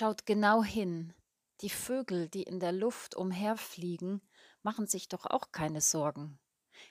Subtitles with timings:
[0.00, 1.12] Schaut genau hin.
[1.60, 4.22] Die Vögel, die in der Luft umherfliegen,
[4.62, 6.38] machen sich doch auch keine Sorgen.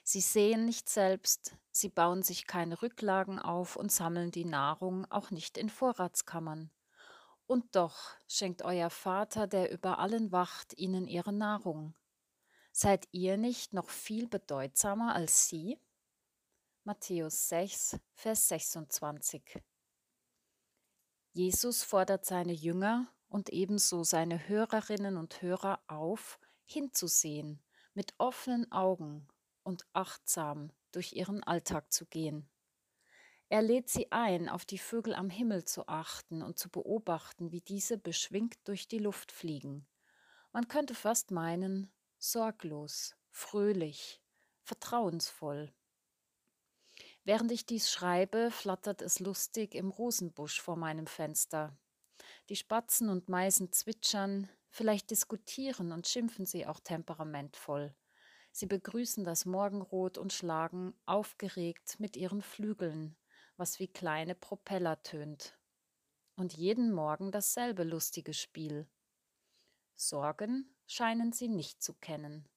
[0.04, 5.32] Sie sehen nicht selbst, sie bauen sich keine Rücklagen auf und sammeln die Nahrung auch
[5.32, 6.70] nicht in Vorratskammern.
[7.48, 11.96] Und doch schenkt euer Vater, der über allen wacht, ihnen ihre Nahrung.
[12.70, 15.80] Seid ihr nicht noch viel bedeutsamer als sie?
[16.84, 19.60] Matthäus 6, Vers 26.
[21.32, 27.62] Jesus fordert seine Jünger und ebenso seine Hörerinnen und Hörer auf, hinzusehen,
[27.94, 29.28] mit offenen Augen
[29.62, 32.48] und achtsam durch ihren Alltag zu gehen.
[33.48, 37.60] Er lädt sie ein, auf die Vögel am Himmel zu achten und zu beobachten, wie
[37.60, 39.86] diese beschwingt durch die Luft fliegen.
[40.52, 44.20] Man könnte fast meinen, sorglos, fröhlich,
[44.62, 45.72] vertrauensvoll.
[47.24, 51.76] Während ich dies schreibe, flattert es lustig im Rosenbusch vor meinem Fenster.
[52.48, 57.94] Die Spatzen und Meisen zwitschern, vielleicht diskutieren und schimpfen sie auch temperamentvoll.
[58.52, 63.16] Sie begrüßen das Morgenrot und schlagen aufgeregt mit ihren Flügeln,
[63.56, 65.56] was wie kleine Propeller tönt.
[66.36, 68.88] Und jeden Morgen dasselbe lustige Spiel.
[69.94, 72.48] Sorgen scheinen sie nicht zu kennen.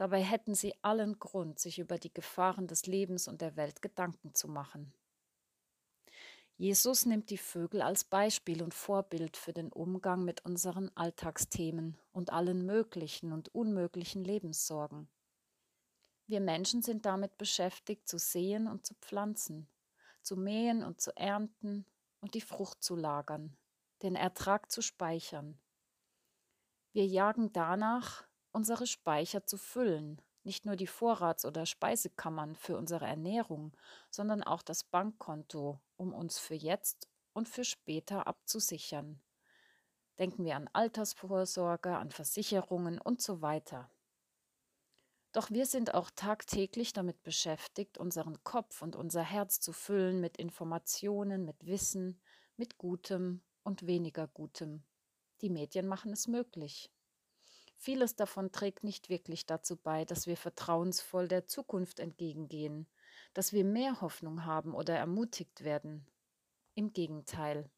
[0.00, 4.34] Dabei hätten sie allen Grund, sich über die Gefahren des Lebens und der Welt Gedanken
[4.34, 4.94] zu machen.
[6.56, 12.32] Jesus nimmt die Vögel als Beispiel und Vorbild für den Umgang mit unseren Alltagsthemen und
[12.32, 15.06] allen möglichen und unmöglichen Lebenssorgen.
[16.26, 19.68] Wir Menschen sind damit beschäftigt, zu sehen und zu pflanzen,
[20.22, 21.84] zu mähen und zu ernten
[22.22, 23.54] und die Frucht zu lagern,
[24.00, 25.60] den Ertrag zu speichern.
[26.94, 33.06] Wir jagen danach, unsere Speicher zu füllen, nicht nur die Vorrats- oder Speisekammern für unsere
[33.06, 33.76] Ernährung,
[34.10, 39.20] sondern auch das Bankkonto, um uns für jetzt und für später abzusichern.
[40.18, 43.90] Denken wir an Altersvorsorge, an Versicherungen und so weiter.
[45.32, 50.36] Doch wir sind auch tagtäglich damit beschäftigt, unseren Kopf und unser Herz zu füllen mit
[50.38, 52.20] Informationen, mit Wissen,
[52.56, 54.82] mit Gutem und weniger Gutem.
[55.40, 56.90] Die Medien machen es möglich.
[57.82, 62.86] Vieles davon trägt nicht wirklich dazu bei, dass wir vertrauensvoll der Zukunft entgegengehen,
[63.32, 66.06] dass wir mehr Hoffnung haben oder ermutigt werden.
[66.74, 67.70] Im Gegenteil.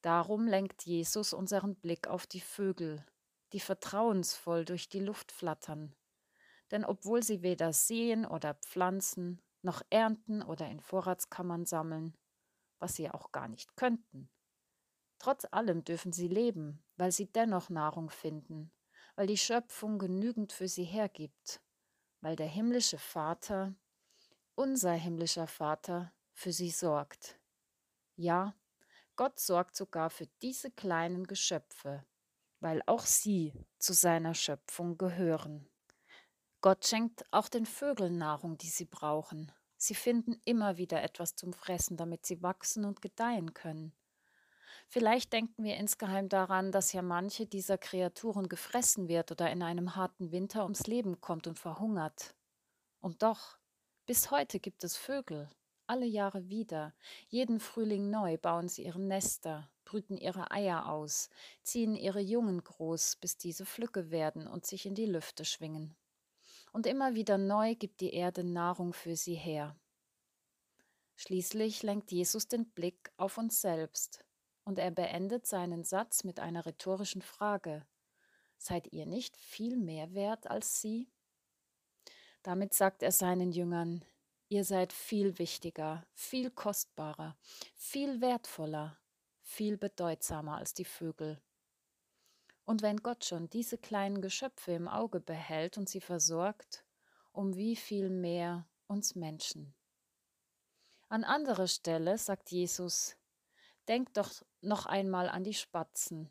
[0.00, 3.04] Darum lenkt Jesus unseren Blick auf die Vögel,
[3.52, 5.92] die vertrauensvoll durch die Luft flattern.
[6.70, 12.16] Denn obwohl sie weder sehen oder pflanzen, noch ernten oder in Vorratskammern sammeln,
[12.78, 14.30] was sie auch gar nicht könnten,
[15.18, 18.70] Trotz allem dürfen sie leben, weil sie dennoch Nahrung finden,
[19.16, 21.60] weil die Schöpfung genügend für sie hergibt,
[22.20, 23.74] weil der himmlische Vater,
[24.54, 27.38] unser himmlischer Vater, für sie sorgt.
[28.14, 28.54] Ja,
[29.16, 32.04] Gott sorgt sogar für diese kleinen Geschöpfe,
[32.60, 35.68] weil auch sie zu seiner Schöpfung gehören.
[36.60, 39.50] Gott schenkt auch den Vögeln Nahrung, die sie brauchen.
[39.76, 43.92] Sie finden immer wieder etwas zum Fressen, damit sie wachsen und gedeihen können.
[44.90, 49.96] Vielleicht denken wir insgeheim daran, dass ja manche dieser Kreaturen gefressen wird oder in einem
[49.96, 52.34] harten Winter ums Leben kommt und verhungert.
[53.00, 53.58] Und doch,
[54.06, 55.50] bis heute gibt es Vögel,
[55.86, 56.94] alle Jahre wieder.
[57.28, 61.28] Jeden Frühling neu bauen sie ihre Nester, brüten ihre Eier aus,
[61.62, 65.98] ziehen ihre Jungen groß, bis diese Flücke werden und sich in die Lüfte schwingen.
[66.72, 69.76] Und immer wieder neu gibt die Erde Nahrung für sie her.
[71.16, 74.24] Schließlich lenkt Jesus den Blick auf uns selbst
[74.68, 77.86] und er beendet seinen Satz mit einer rhetorischen Frage.
[78.58, 81.10] Seid ihr nicht viel mehr wert als sie?
[82.42, 84.04] Damit sagt er seinen Jüngern,
[84.50, 87.34] ihr seid viel wichtiger, viel kostbarer,
[87.76, 88.98] viel wertvoller,
[89.40, 91.40] viel bedeutsamer als die Vögel.
[92.66, 96.84] Und wenn Gott schon diese kleinen Geschöpfe im Auge behält und sie versorgt,
[97.32, 99.74] um wie viel mehr uns Menschen.
[101.08, 103.16] An anderer Stelle sagt Jesus,
[103.88, 104.30] Denkt doch
[104.60, 106.30] noch einmal an die Spatzen.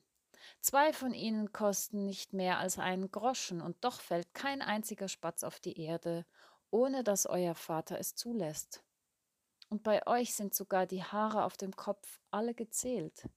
[0.61, 5.43] Zwei von ihnen kosten nicht mehr als einen Groschen, und doch fällt kein einziger Spatz
[5.43, 6.25] auf die Erde,
[6.69, 8.83] ohne dass euer Vater es zulässt.
[9.69, 13.27] Und bei euch sind sogar die Haare auf dem Kopf alle gezählt.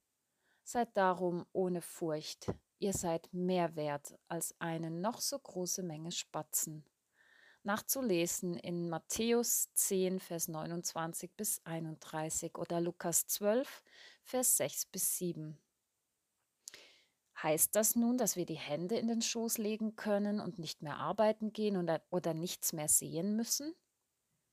[0.63, 6.85] Seid darum ohne Furcht, ihr seid mehr wert als eine noch so große Menge Spatzen
[7.63, 13.83] nachzulesen in Matthäus 10, Vers 29 bis 31 oder Lukas 12,
[14.23, 15.59] Vers 6 bis 7.
[17.43, 20.99] Heißt das nun, dass wir die Hände in den Schoß legen können und nicht mehr
[20.99, 23.75] arbeiten gehen oder, oder nichts mehr sehen müssen?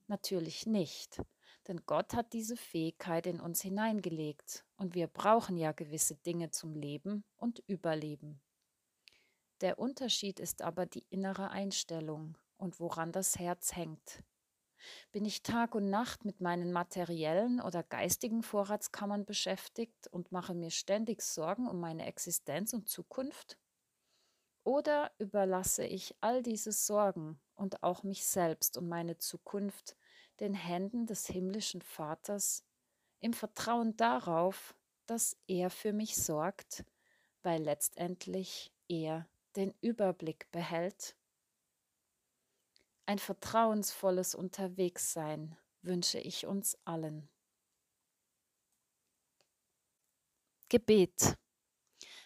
[0.07, 1.21] Natürlich nicht.
[1.67, 6.75] Denn Gott hat diese Fähigkeit in uns hineingelegt und wir brauchen ja gewisse Dinge zum
[6.75, 8.39] Leben und Überleben.
[9.59, 14.23] Der Unterschied ist aber die innere Einstellung und woran das Herz hängt.
[15.11, 20.71] Bin ich Tag und Nacht mit meinen materiellen oder geistigen Vorratskammern beschäftigt und mache mir
[20.71, 23.57] ständig Sorgen um meine Existenz und Zukunft?
[24.63, 29.95] Oder überlasse ich all diese Sorgen und auch mich selbst und meine Zukunft
[30.39, 32.63] den Händen des himmlischen Vaters
[33.19, 34.75] im Vertrauen darauf,
[35.05, 36.83] dass er für mich sorgt,
[37.43, 41.15] weil letztendlich er den Überblick behält?
[43.09, 47.29] Ein vertrauensvolles Unterwegssein wünsche ich uns allen.
[50.67, 51.37] Gebet.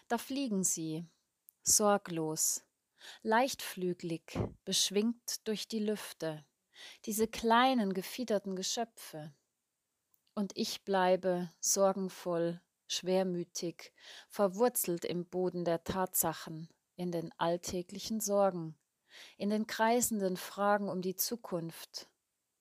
[0.08, 1.06] Da fliegen sie,
[1.62, 2.64] sorglos,
[3.22, 6.44] leichtflügelig, beschwingt durch die Lüfte,
[7.04, 9.32] diese kleinen gefiederten Geschöpfe.
[10.34, 13.92] Und ich bleibe sorgenvoll, schwermütig,
[14.28, 18.76] verwurzelt im Boden der Tatsachen, in den alltäglichen Sorgen,
[19.36, 22.08] in den kreisenden Fragen um die Zukunft,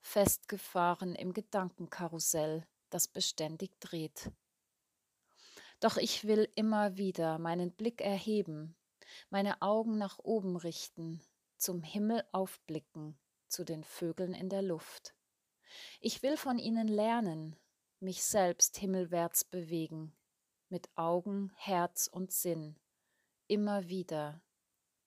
[0.02, 4.32] festgefahren im Gedankenkarussell, das beständig dreht.
[5.80, 8.76] Doch ich will immer wieder meinen Blick erheben,
[9.30, 11.22] meine Augen nach oben richten,
[11.58, 13.18] zum Himmel aufblicken,
[13.48, 15.14] zu den Vögeln in der Luft.
[16.00, 17.56] Ich will von ihnen lernen,
[18.00, 20.14] mich selbst himmelwärts bewegen,
[20.70, 22.76] mit Augen, Herz und Sinn,
[23.48, 24.42] immer wieder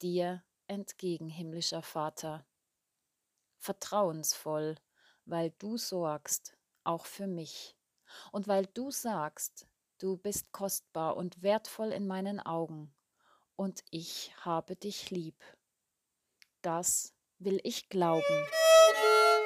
[0.02, 2.46] dir entgegen, himmlischer Vater.
[3.58, 4.76] Vertrauensvoll,
[5.24, 7.76] weil du sorgst, auch für mich,
[8.32, 9.66] und weil du sagst,
[9.98, 12.94] du bist kostbar und wertvoll in meinen Augen,
[13.56, 15.42] und ich habe dich lieb.
[16.62, 18.48] Das will ich glauben.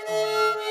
[0.09, 0.68] Amen.